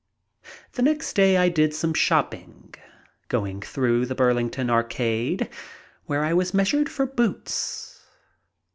The 0.71 0.81
next 0.81 1.13
day 1.13 1.37
I 1.37 1.47
did 1.47 1.75
some 1.75 1.93
shopping, 1.93 2.73
going 3.27 3.61
through 3.61 4.07
the 4.07 4.15
Burlington 4.15 4.67
Arcade, 4.67 5.47
where 6.07 6.23
I 6.25 6.33
was 6.33 6.55
measured 6.55 6.89
for 6.89 7.05
boots. 7.05 8.03